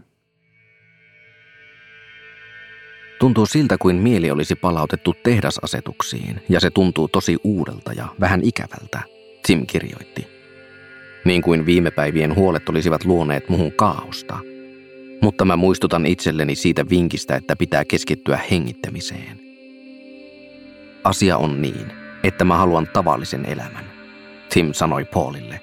[3.20, 9.02] Tuntuu siltä, kuin mieli olisi palautettu tehdasasetuksiin, ja se tuntuu tosi uudelta ja vähän ikävältä,
[9.46, 10.26] Tim kirjoitti.
[11.24, 14.38] Niin kuin viime päivien huolet olisivat luoneet muhun kaaosta.
[15.22, 19.40] Mutta mä muistutan itselleni siitä vinkistä, että pitää keskittyä hengittämiseen.
[21.04, 21.92] Asia on niin,
[22.24, 23.84] että mä haluan tavallisen elämän,
[24.50, 25.60] Tim sanoi Paulille.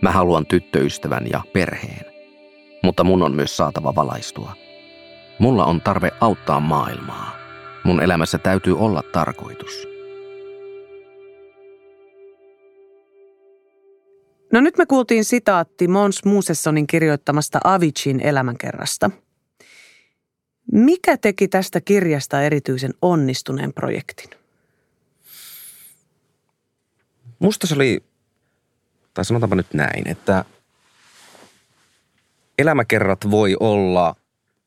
[0.00, 2.06] Mä haluan tyttöystävän ja perheen,
[2.82, 4.52] mutta mun on myös saatava valaistua.
[5.38, 7.36] Mulla on tarve auttaa maailmaa.
[7.84, 9.93] Mun elämässä täytyy olla tarkoitus.
[14.54, 19.10] No nyt me kuultiin sitaatti Mons Musessonin kirjoittamasta Avicin elämänkerrasta.
[20.72, 24.30] Mikä teki tästä kirjasta erityisen onnistuneen projektin?
[27.38, 28.02] Musta se oli,
[29.14, 30.44] tai sanotaanpa nyt näin, että
[32.58, 34.16] elämäkerrat voi olla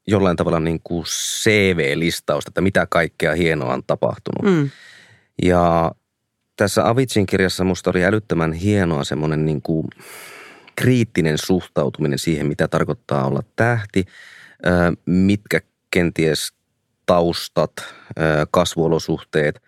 [0.07, 4.55] jollain tavalla niin kuin CV-listausta, että mitä kaikkea hienoa on tapahtunut.
[4.55, 4.69] Mm.
[5.43, 5.91] Ja
[6.57, 9.87] tässä Avitsin kirjassa musta oli älyttömän hienoa semmoinen niin kuin
[10.75, 14.05] kriittinen suhtautuminen siihen, mitä tarkoittaa olla tähti,
[15.05, 16.53] mitkä kenties
[17.05, 17.71] taustat,
[18.51, 19.61] kasvuolosuhteet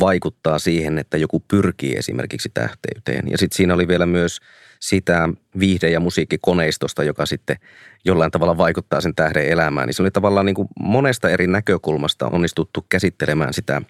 [0.00, 3.30] vaikuttaa siihen, että joku pyrkii esimerkiksi tähteyteen.
[3.30, 4.38] Ja sitten siinä oli vielä myös
[4.80, 7.56] sitä viihde- ja musiikkikoneistosta, joka sitten
[8.04, 9.86] jollain tavalla vaikuttaa sen tähden elämään.
[9.86, 13.82] Niin se oli tavallaan niin kuin monesta eri näkökulmasta onnistuttu käsittelemään sitä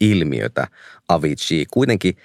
[0.00, 0.66] ilmiötä
[1.08, 1.66] Avicii.
[1.70, 2.16] Kuitenkin,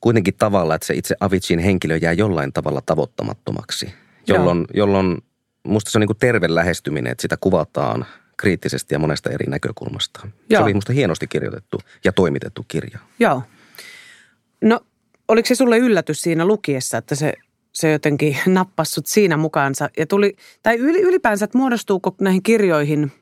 [0.00, 3.94] kuitenkin tavalla, että se itse Aviciin henkilö jää jollain tavalla tavoittamattomaksi,
[4.26, 5.18] jolloin, jolloin
[5.62, 10.20] musta se on niin terve lähestyminen, että sitä kuvataan kriittisesti ja monesta eri näkökulmasta.
[10.50, 10.60] Joo.
[10.60, 12.98] Se oli musta hienosti kirjoitettu ja toimitettu kirja.
[13.18, 13.42] Joo.
[14.60, 14.80] No,
[15.28, 17.32] oliko se sulle yllätys siinä lukiessa, että se,
[17.72, 19.90] se jotenkin nappassut siinä mukaansa?
[19.98, 23.12] Ja tuli, tai ylipäänsä, että muodostuuko näihin kirjoihin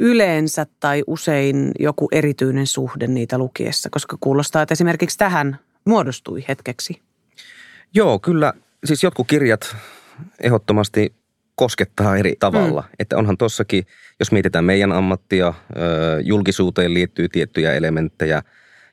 [0.00, 3.90] yleensä tai usein joku erityinen suhde niitä lukiessa?
[3.90, 7.02] Koska kuulostaa, että esimerkiksi tähän muodostui hetkeksi.
[7.94, 8.52] Joo, kyllä.
[8.84, 9.76] Siis jotkut kirjat
[10.40, 11.14] ehdottomasti
[11.54, 12.80] koskettaa eri tavalla.
[12.80, 12.88] Mm.
[12.98, 13.86] Että onhan tossakin,
[14.20, 15.54] jos mietitään meidän ammattia,
[16.22, 18.42] julkisuuteen liittyy tiettyjä elementtejä,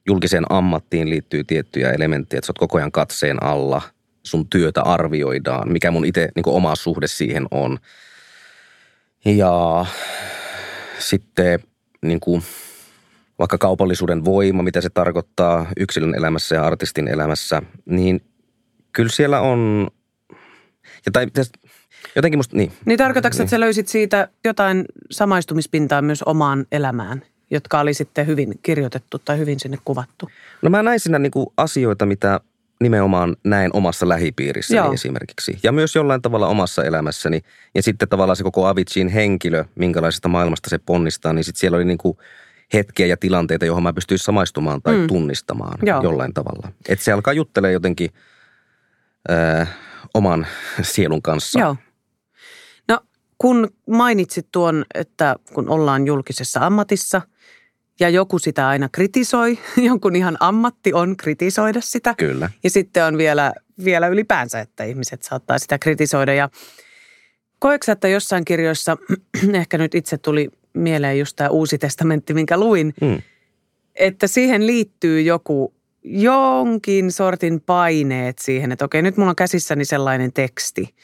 [0.05, 3.81] julkiseen ammattiin liittyy tiettyjä elementtejä, että sä oot koko ajan katseen alla,
[4.23, 7.77] sun työtä arvioidaan, mikä mun itse niin oma suhde siihen on.
[9.25, 9.85] Ja
[10.99, 11.59] sitten
[12.01, 12.43] niin kuin,
[13.39, 18.21] vaikka kaupallisuuden voima, mitä se tarkoittaa yksilön elämässä ja artistin elämässä, niin
[18.91, 19.88] kyllä siellä on,
[21.05, 21.27] ja tai
[22.15, 22.71] Jotenkin musta, niin.
[22.85, 23.41] Niin tarkoitatko, niin.
[23.41, 29.38] että sä löysit siitä jotain samaistumispintaa myös omaan elämään, jotka oli sitten hyvin kirjoitettu tai
[29.38, 30.29] hyvin sinne kuvattu?
[30.62, 32.39] No mä näin siinä niinku asioita, mitä
[32.81, 34.93] nimenomaan näin omassa lähipiirissäni Joo.
[34.93, 35.59] esimerkiksi.
[35.63, 37.41] Ja myös jollain tavalla omassa elämässäni.
[37.75, 41.85] Ja sitten tavallaan se koko Avicin henkilö, minkälaisesta maailmasta se ponnistaa, niin sitten siellä oli
[41.85, 42.17] niinku
[42.73, 45.07] hetkiä ja tilanteita, johon mä pystyisin samaistumaan tai mm.
[45.07, 46.03] tunnistamaan Joo.
[46.03, 46.71] jollain tavalla.
[46.89, 48.09] Että se alkaa juttelemaan jotenkin
[49.31, 49.69] äh,
[50.13, 50.47] oman
[50.81, 51.59] sielun kanssa.
[51.59, 51.75] Joo.
[53.41, 57.21] Kun mainitsit tuon, että kun ollaan julkisessa ammatissa
[57.99, 62.15] ja joku sitä aina kritisoi, jonkun ihan ammatti on kritisoida sitä.
[62.17, 62.49] Kyllä.
[62.63, 66.33] Ja sitten on vielä, vielä ylipäänsä, että ihmiset saattaa sitä kritisoida.
[66.33, 66.49] Ja
[67.59, 68.97] koetko että jossain kirjoissa,
[69.53, 73.21] ehkä nyt itse tuli mieleen just tämä uusi testamentti, minkä luin, mm.
[73.95, 80.33] että siihen liittyy joku jonkin sortin paineet siihen, että okei, nyt mulla on käsissäni sellainen
[80.33, 80.95] teksti,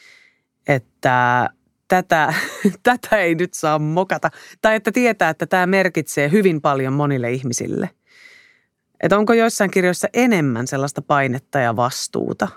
[0.68, 1.48] että
[1.88, 2.34] tätä,
[2.82, 4.30] tätä ei nyt saa mokata.
[4.62, 7.90] Tai että tietää, että tämä merkitsee hyvin paljon monille ihmisille.
[9.00, 12.48] Että onko joissain kirjoissa enemmän sellaista painetta ja vastuuta?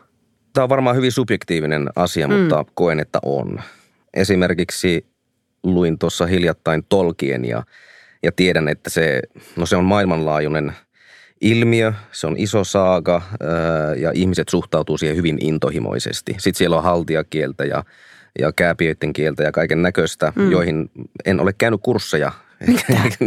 [0.53, 2.33] Tämä on varmaan hyvin subjektiivinen asia, mm.
[2.33, 3.61] mutta koen, että on.
[4.13, 5.05] Esimerkiksi
[5.63, 7.63] luin tuossa hiljattain Tolkien ja,
[8.23, 9.21] ja tiedän, että se,
[9.55, 10.73] no se on maailmanlaajuinen
[11.41, 13.21] ilmiö, se on iso saaga
[13.97, 16.31] ja ihmiset suhtautuu siihen hyvin intohimoisesti.
[16.37, 17.83] Sitten siellä on haltiakieltä ja
[18.39, 20.51] ja kääpiöiden kieltä ja kaiken näköistä, mm.
[20.51, 20.91] joihin
[21.25, 22.31] en ole käynyt kursseja.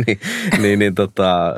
[0.07, 0.20] niin,
[0.59, 1.55] niin, niin tota,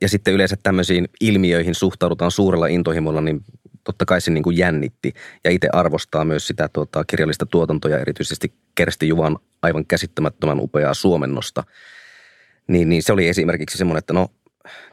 [0.00, 3.40] ja sitten yleensä tämmöisiin ilmiöihin suhtaudutaan suurella intohimolla, niin
[3.84, 5.12] totta kai se niin kuin jännitti.
[5.44, 11.62] Ja itse arvostaa myös sitä tuota, kirjallista tuotantoa erityisesti Kersti Juvan aivan käsittämättömän upeaa suomennosta.
[12.68, 14.28] Niin, niin se oli esimerkiksi semmoinen, että no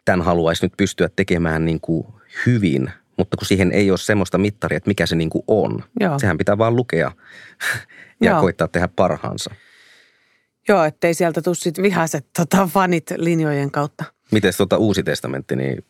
[0.05, 2.07] tämän haluaisi nyt pystyä tekemään niin kuin
[2.45, 5.83] hyvin– mutta kun siihen ei ole semmoista mittaria, että mikä se niin kuin on.
[5.99, 6.19] Joo.
[6.19, 7.11] Sehän pitää vaan lukea
[8.21, 8.41] ja Joo.
[8.41, 9.51] koittaa tehdä parhaansa.
[10.67, 14.03] Joo, ettei sieltä tule sitten vihaset tota, fanit linjojen kautta.
[14.31, 15.85] Miten tuota uusi testamentti, niin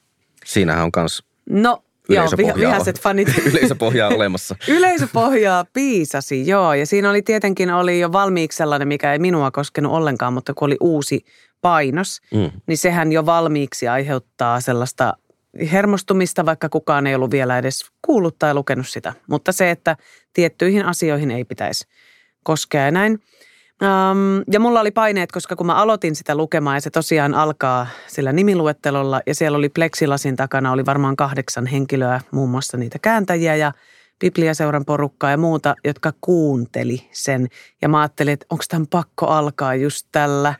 [0.46, 3.28] siinähän on myös No Joo, vihaset fanit.
[3.52, 4.56] Yleisöpohjaa olemassa.
[4.78, 6.74] Yleisöpohjaa piisasi, joo.
[6.74, 10.66] Ja siinä oli tietenkin oli jo valmiiksi sellainen, mikä ei minua koskenut ollenkaan, mutta kun
[10.66, 11.26] oli uusi
[11.62, 12.52] painos, mm.
[12.68, 15.14] niin sehän jo valmiiksi aiheuttaa sellaista
[15.72, 19.13] hermostumista, vaikka kukaan ei ollut vielä edes kuullut tai lukenut sitä.
[19.28, 19.98] Mutta se, että
[20.34, 21.88] tiettyihin asioihin ei pitäisi
[22.44, 23.20] koskea ja näin.
[23.84, 27.88] Um, ja mulla oli paineet, koska kun mä aloitin sitä lukemaan ja se tosiaan alkaa
[28.08, 33.56] sillä nimiluettelolla ja siellä oli pleksilasin takana oli varmaan kahdeksan henkilöä, muun muassa niitä kääntäjiä
[33.56, 33.72] ja
[34.20, 37.48] Bibliaseuran porukkaa ja muuta, jotka kuunteli sen.
[37.82, 40.54] Ja mä ajattelin, että onko tämän pakko alkaa just tällä.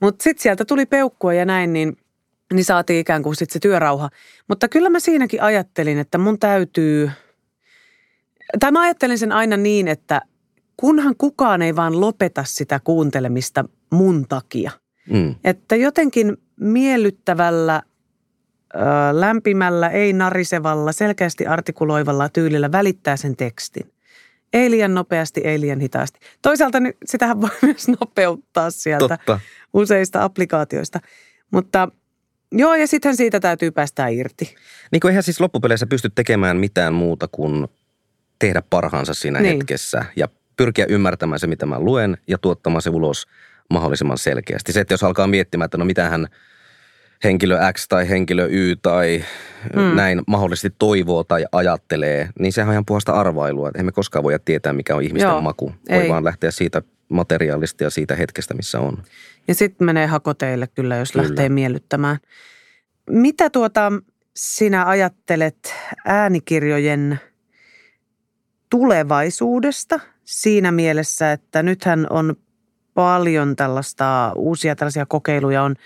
[0.00, 1.96] Mutta sitten sieltä tuli peukkua ja näin, niin
[2.52, 4.10] niin saatiin ikään kuin sitten se työrauha.
[4.48, 7.10] Mutta kyllä mä siinäkin ajattelin, että mun täytyy,
[8.60, 10.20] tai mä ajattelin sen aina niin, että
[10.76, 14.70] kunhan kukaan ei vaan lopeta sitä kuuntelemista mun takia.
[15.10, 15.34] Mm.
[15.44, 17.82] Että jotenkin miellyttävällä,
[19.12, 23.92] lämpimällä, ei narisevalla, selkeästi artikuloivalla tyylillä välittää sen tekstin.
[24.52, 26.20] Ei liian nopeasti, ei liian hitaasti.
[26.42, 29.40] Toisaalta nyt sitähän voi myös nopeuttaa sieltä Totta.
[29.74, 31.00] useista applikaatioista.
[31.50, 31.88] Mutta
[32.54, 34.54] joo, ja sittenhän siitä täytyy päästä irti.
[34.92, 37.68] Niin kuin eihän siis loppupeleissä pysty tekemään mitään muuta kuin
[38.38, 39.56] tehdä parhaansa siinä Niin.
[39.56, 43.26] hetkessä ja pyrkiä ymmärtämään se, mitä mä luen ja tuottamaan se ulos
[43.70, 44.72] mahdollisimman selkeästi.
[44.72, 46.28] Se, että jos alkaa miettimään, että no mitähän
[47.24, 49.24] henkilö X tai henkilö Y tai
[49.76, 49.80] Mm.
[49.82, 49.96] mm.
[49.96, 53.70] näin mahdollisesti toivoo tai ajattelee, niin sehän on ihan puhasta arvailua.
[53.78, 55.72] Emme koskaan voi tietää, mikä on ihmisten Joo, maku.
[55.90, 56.08] Voi ei.
[56.08, 59.02] vaan lähteä siitä materiaalista ja siitä hetkestä, missä on.
[59.48, 61.28] Ja sitten menee hakoteille kyllä, jos Kyllä.
[61.28, 62.16] lähtee miellyttämään.
[63.10, 63.92] Mitä tuota
[64.36, 67.20] sinä ajattelet äänikirjojen
[68.70, 72.36] tulevaisuudesta siinä mielessä, että nythän on
[72.94, 75.76] paljon tällaista uusia tällaisia kokeiluja, on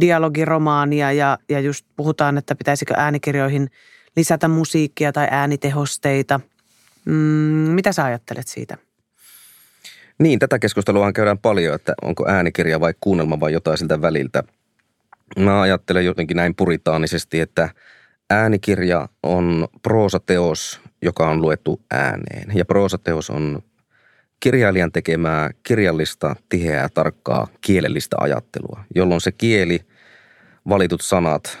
[0.00, 3.70] dialogiromaania ja, ja just puhutaan, että pitäisikö äänikirjoihin
[4.16, 6.40] lisätä musiikkia tai äänitehosteita.
[7.04, 7.14] Mm,
[7.74, 8.76] mitä sä ajattelet siitä?
[10.18, 14.42] Niin, tätä keskustelua käydään paljon, että onko äänikirja vai kuunnelma vai jotain siltä väliltä.
[15.38, 17.68] Mä ajattelen jotenkin näin puritaanisesti, että
[18.30, 22.52] äänikirja on proosateos, joka on luettu ääneen.
[22.54, 23.62] Ja proosateos on
[24.42, 29.80] kirjailijan tekemää kirjallista, tiheää, tarkkaa kielellistä ajattelua, jolloin se kieli,
[30.68, 31.58] valitut sanat,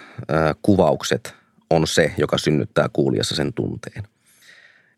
[0.62, 1.34] kuvaukset
[1.70, 4.02] on se, joka synnyttää kuulijassa sen tunteen.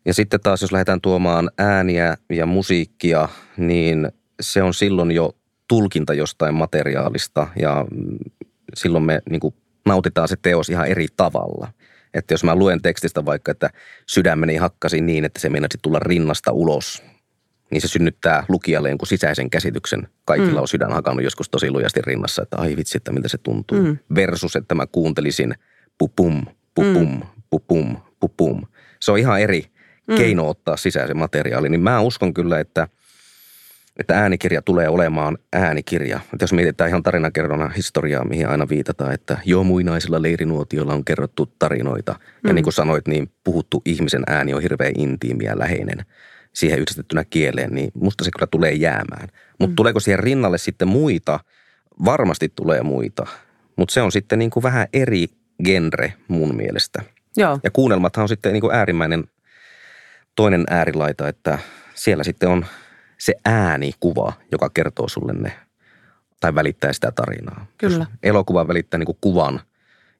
[0.05, 5.35] Ja sitten taas, jos lähdetään tuomaan ääniä ja musiikkia, niin se on silloin jo
[5.67, 8.17] tulkinta jostain materiaalista ja mm,
[8.75, 9.53] silloin me niin kuin
[9.85, 11.67] nautitaan se teos ihan eri tavalla.
[12.13, 13.69] Että jos mä luen tekstistä vaikka, että
[14.07, 17.03] sydämeni hakkasi niin, että se meinasi tulla rinnasta ulos,
[17.71, 20.07] niin se synnyttää lukijalle jonkun sisäisen käsityksen.
[20.25, 20.57] Kaikilla Mm.
[20.61, 23.81] on sydän hakannut joskus tosi lujasti rinnassa, että ai vitsi, että miltä se tuntuu.
[23.81, 23.97] Mm.
[24.15, 25.55] Versus, että mä kuuntelisin
[25.97, 27.21] pupum, pupum, mm.
[27.49, 28.61] pupum, pupum.
[28.99, 29.65] Se on ihan eri
[30.07, 30.15] Mm.
[30.17, 31.69] keino ottaa sisäisen materiaali.
[31.69, 32.87] Niin mä uskon kyllä, että,
[33.97, 36.19] että äänikirja tulee olemaan äänikirja.
[36.33, 41.53] Että jos mietitään ihan tarinakerronnan historiaa, mihin aina viitataan, että jo muinaisilla leirinuotioilla on kerrottu
[41.59, 42.15] tarinoita.
[42.43, 42.55] Ja Mm.
[42.55, 46.05] niin kuin sanoit, niin puhuttu ihmisen ääni on hirveän intiimi ja läheinen
[46.55, 49.27] siihen yhdistettynä kieleen, niin musta se kyllä tulee jäämään.
[49.59, 49.75] Mutta Mm.
[49.75, 51.39] tuleeko siihen rinnalle sitten muita?
[52.05, 53.25] Varmasti tulee muita,
[53.75, 55.27] mutta se on sitten niin kuin vähän eri
[55.63, 57.03] genre mun mielestä.
[57.37, 59.23] Joo, Ja kuunnelmathan on sitten niin kuin äärimmäinen
[60.35, 61.59] toinen äärilaita, että
[61.93, 62.65] siellä sitten on
[63.17, 65.51] se äänikuva, joka kertoo sulle ne
[66.39, 67.65] tai välittää sitä tarinaa.
[67.77, 67.97] Kyllä.
[67.97, 69.59] Jos elokuva välittää niin kuin kuvan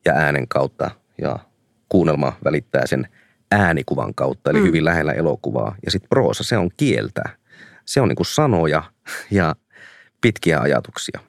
[0.06, 1.40] ja äänen kautta ja
[1.90, 3.08] kuunnelma välittää sen
[3.52, 4.66] äänikuvan kautta, eli Mm.
[4.66, 5.76] hyvin lähellä elokuvaa.
[5.86, 7.24] Ja sitten proosa, se on kieltä.
[7.86, 8.84] Se on niin kuin sanoja
[9.32, 9.56] ja
[10.22, 11.20] pitkiä ajatuksia.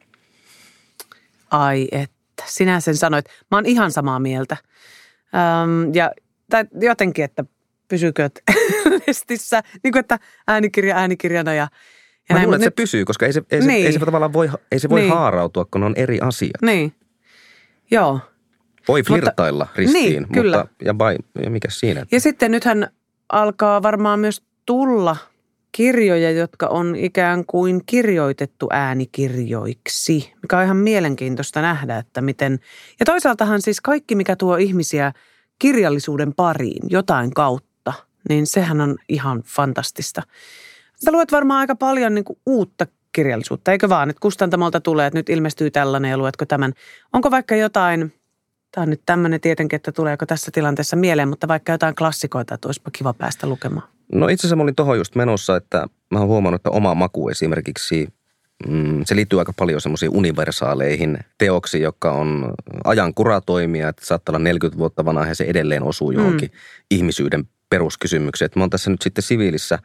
[1.50, 2.16] ai että.
[2.46, 3.24] Sinä sen sanoit.
[3.50, 4.56] Mä oon ihan samaa mieltä.
[5.62, 6.10] Öm, ja
[6.50, 7.44] tai jotenkin, että
[7.88, 8.30] pysykö
[9.06, 11.68] lestissä, niin kuin että äänikirja äänikirjana ja,
[12.28, 13.86] ja Mä luulen, mut että se nyt- pysyy, koska ei se, ei se, Niin.
[13.86, 15.12] ei se tavallaan voi, ei se voi Niin.
[15.12, 16.62] haarautua, kun ne on eri asiat.
[16.62, 16.94] Niin,
[17.90, 18.20] joo.
[18.88, 20.56] Voi Mutta- flirttailla ristiin, Niin, kyllä.
[20.58, 22.06] mutta ja, vai, ja mikä siinä?
[22.12, 22.88] Ja sitten nythän
[23.32, 25.16] alkaa varmaan myös tulla
[25.72, 32.58] kirjoja, jotka on ikään kuin kirjoitettu äänikirjoiksi, mikä on ihan mielenkiintoista nähdä, että miten...
[33.00, 35.12] Ja toisaaltahan siis kaikki, mikä tuo ihmisiä
[35.58, 37.92] kirjallisuuden pariin jotain kautta,
[38.28, 40.22] niin sehän on ihan fantastista.
[41.04, 44.10] Sä luet varmaan aika paljon niin kuin uutta kirjallisuutta, eikö vaan?
[44.10, 46.72] Että kustantamolta tulee, että nyt ilmestyy tällainen ja luetko tämän.
[47.12, 48.12] Onko vaikka jotain,
[48.72, 52.68] tämä on nyt tämmöinen tietenkin, että tuleeko tässä tilanteessa mieleen, mutta vaikka jotain klassikoita, että
[52.68, 53.88] olisipa kiva päästä lukemaan.
[54.12, 57.28] No itse asiassa mä olin tohon just menossa, että mä oon huomannut, että oma maku
[57.28, 58.08] esimerkiksi,
[58.68, 64.44] mm, se liittyy aika paljon semmoisiin universaaleihin teoksiin, jotka on ajan kuratoimia, että saattaa olla
[64.44, 66.58] 40 vuotta vanha ja se edelleen osuu johonkin mm.
[66.90, 68.50] ihmisyyden peruskysymykseen.
[68.56, 69.78] Mä oon tässä nyt sitten siviilissä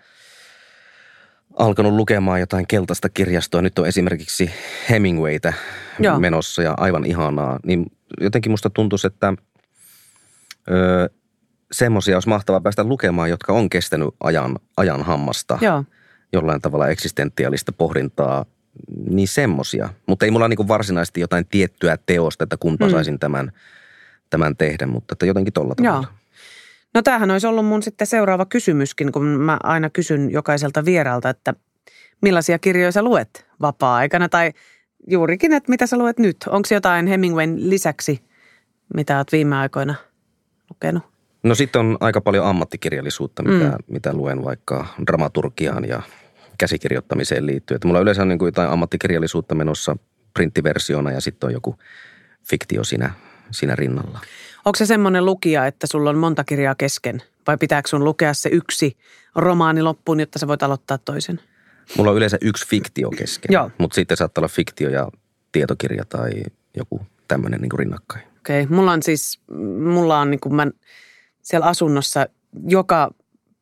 [1.57, 3.61] alkanut lukemaan jotain keltaista kirjastoa.
[3.61, 4.51] Nyt on esimerkiksi
[4.89, 5.53] Hemingwaytä
[5.99, 6.19] Joo.
[6.19, 7.59] menossa ja aivan ihanaa.
[7.63, 7.85] Niin
[8.21, 9.33] jotenkin musta tuntuisi, että
[10.71, 11.09] ö,
[11.71, 15.57] semmoisia olisi mahtavaa päästä lukemaan, jotka on kestänyt ajan, ajan hammasta.
[15.61, 15.83] Joo,
[16.33, 18.45] Jollain tavalla eksistentiaalista pohdintaa,
[19.09, 19.89] niin semmosia.
[20.07, 22.91] Mutta ei mulla niinku varsinaisesti jotain tiettyä teosta, että kumpa mm.
[22.91, 23.51] saisin tämän,
[24.29, 26.07] tämän tehdä, mutta että jotenkin tolla tavalla.
[26.07, 26.13] Joo.
[26.93, 31.53] No tämähän olisi ollut mun sitten seuraava kysymyskin, kun mä aina kysyn jokaiselta vieralta, että
[32.21, 34.51] millaisia kirjoja sä luet vapaa-aikana tai
[35.07, 36.37] juurikin, että mitä sä luet nyt.
[36.49, 38.21] Onko jotain Hemingwayn lisäksi,
[38.95, 39.95] mitä oot viime aikoina
[40.69, 41.03] lukenut?
[41.43, 43.77] No sitten on aika paljon ammattikirjallisuutta, mitä, Mm.
[43.87, 46.01] mitä luen vaikka dramaturgiaan ja
[46.57, 47.75] käsikirjoittamiseen liittyy.
[47.75, 49.95] Että mulla yleensä on niin kuin jotain ammattikirjallisuutta menossa
[50.33, 51.75] printtiversiona ja sitten on joku
[52.49, 53.13] fiktio siinä,
[53.51, 54.19] siinä rinnalla.
[54.65, 57.21] Onko se semmoinen lukija, että sulla on monta kirjaa kesken?
[57.47, 58.97] Vai pitääkö sun lukea se yksi
[59.35, 61.39] romaani loppuun, jotta sä voit aloittaa toisen?
[61.97, 65.07] Mulla on yleensä yksi fiktio kesken, mutta sitten saattaa olla fiktio ja
[65.51, 66.31] tietokirja tai
[66.77, 68.23] joku tämmöinen niin rinnakkain.
[68.39, 68.75] Okei, okay.
[68.75, 69.39] mulla on siis,
[69.83, 70.67] mulla on niin kuin mä
[71.41, 72.25] siellä asunnossa
[72.67, 73.11] joka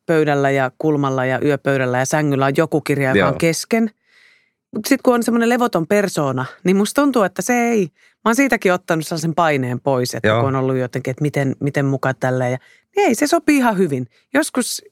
[0.06, 3.28] pöydällä ja kulmalla ja yöpöydällä ja sängyllä on joku kirja, joka Joo.
[3.28, 3.90] on kesken.
[4.74, 8.36] Mutta sitten kun on semmoinen levoton persoona, niin musta tuntuu, että se ei, mä oon
[8.36, 10.40] siitäkin ottanut sellaisen paineen pois, että Joo.
[10.40, 12.52] kun on ollut jotenkin, että miten, miten mukaan tälleen.
[12.52, 12.58] Ja,
[12.96, 14.06] niin ei, se sopii ihan hyvin.
[14.34, 14.82] Joskus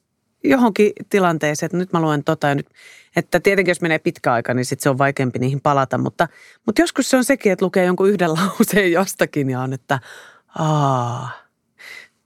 [0.43, 2.67] johonkin tilanteeseen, että nyt mä luen tota ja nyt,
[3.15, 6.27] että tietenkin jos menee pitkä aika, niin sitten se on vaikeampi niihin palata, mutta,
[6.65, 9.99] mutta joskus se on sekin, että lukee jonkun yhden lauseen jostakin ja on, että
[10.59, 11.31] aa.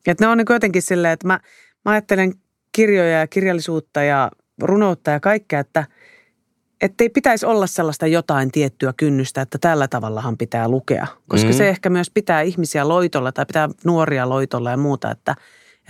[0.08, 1.39] Että ne on niin jotenkin silleen, että mä,
[1.86, 2.34] mä ajattelen
[2.72, 9.41] kirjoja ja kirjallisuutta ja runoutta ja kaikkea, että ei pitäisi olla sellaista jotain tiettyä kynnystä,
[9.41, 11.08] että tällä tavallahan pitää lukea.
[11.28, 11.54] Koska mm.
[11.54, 15.36] se ehkä myös pitää ihmisiä loitolla tai pitää nuoria loitolla ja muuta, että,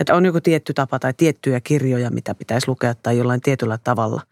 [0.00, 4.22] että on joku tietty tapa tai tiettyjä kirjoja, mitä pitäisi lukea tai jollain tietyllä tavalla.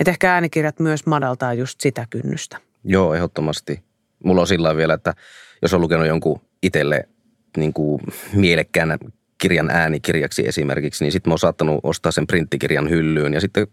[0.00, 2.58] Että ehkä äänikirjat myös madaltaa just sitä kynnystä.
[2.84, 3.82] Joo, ehdottomasti.
[4.24, 5.14] Mulla on sillä vielä, että
[5.62, 7.08] jos on lukenut jonkun itselle
[7.56, 8.98] niin kuin mielekkään
[9.38, 13.66] kirjan äänikirjaksi esimerkiksi, niin sitten mä oon saattanut ostaa sen printtikirjan hyllyyn ja sitten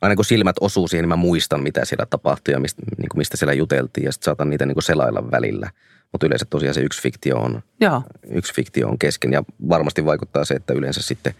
[0.00, 3.18] aina kun silmät osuu siihen, niin mä muistan, mitä siellä tapahtui ja mistä, niin kuin
[3.18, 5.70] mistä siellä juteltiin ja sitten saatan niitä niin kuin selailla välillä.
[6.12, 8.02] Mutta yleensä tosiaan se yksi fiktio, on, Joo.
[8.30, 11.34] yksi fiktio on kesken ja varmasti vaikuttaa se, että yleensä sitten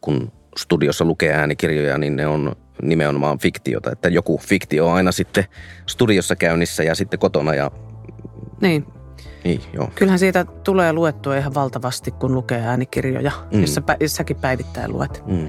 [0.00, 3.92] kun studiossa lukee äänikirjoja, niin ne on nimenomaan fiktiota.
[3.92, 5.44] Että joku fiktio on aina sitten
[5.86, 7.70] studiossa käynnissä ja sitten kotona ja
[8.60, 8.86] niin.
[9.44, 9.90] Niin, joo.
[9.94, 13.60] Kyllähän siitä tulee luettua ihan valtavasti, kun lukee äänikirjoja, mm.
[13.60, 15.22] jossa pä, jossakin päivittäin luet.
[15.26, 15.48] Mm.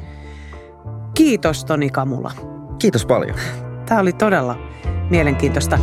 [1.14, 2.32] Kiitos Toni Kamula.
[2.80, 3.36] Kiitos paljon.
[3.86, 4.58] Tämä oli todella
[5.10, 5.80] mielenkiintoista.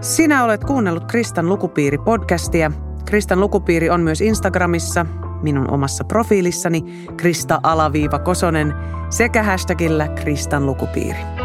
[0.00, 2.89] Sinä olet kuunnellut Kristan lukupiiri-podcastia.
[3.10, 5.06] Kristan lukupiiri on myös Instagramissa,
[5.42, 8.74] minun omassa profiilissani Krista-Kosonen
[9.10, 11.39] sekä hashtagillä Kristan lukupiiri.